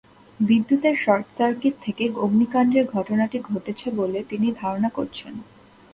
[0.39, 5.33] বিদ্যুতের শর্টসার্কিট থেকে অগ্নিকাণ্ডের ঘটনাটি ঘটেছে বলে তিনি ধারণা করছেন।